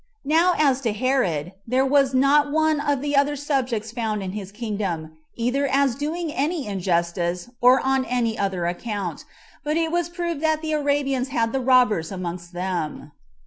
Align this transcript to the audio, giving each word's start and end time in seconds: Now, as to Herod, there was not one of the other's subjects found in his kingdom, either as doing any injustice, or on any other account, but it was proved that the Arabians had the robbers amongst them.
Now, 0.25 0.55
as 0.57 0.81
to 0.81 0.93
Herod, 0.93 1.51
there 1.67 1.85
was 1.85 2.11
not 2.15 2.49
one 2.51 2.79
of 2.79 3.01
the 3.03 3.15
other's 3.15 3.43
subjects 3.45 3.91
found 3.91 4.23
in 4.23 4.31
his 4.31 4.51
kingdom, 4.51 5.15
either 5.35 5.67
as 5.67 5.93
doing 5.93 6.31
any 6.33 6.65
injustice, 6.65 7.51
or 7.61 7.79
on 7.81 8.05
any 8.05 8.35
other 8.35 8.65
account, 8.65 9.25
but 9.63 9.77
it 9.77 9.91
was 9.91 10.09
proved 10.09 10.41
that 10.41 10.63
the 10.63 10.71
Arabians 10.73 11.27
had 11.27 11.53
the 11.53 11.61
robbers 11.61 12.11
amongst 12.11 12.51
them. 12.51 13.11